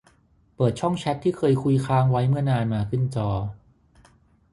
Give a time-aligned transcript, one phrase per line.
[0.55, 3.29] เปิดช่องแชตที่เคยคุยค้างไว้เมื่อนานมาขึ้นจอ